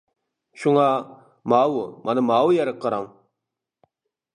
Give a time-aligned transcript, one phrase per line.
[0.61, 0.85] شۇڭا.
[1.55, 3.11] ماۋۇ مانا ماۋۇ يەرگە قاراڭ.